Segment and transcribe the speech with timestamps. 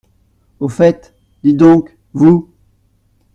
[0.59, 1.13] Au fait,
[1.43, 2.49] dites donc, vous…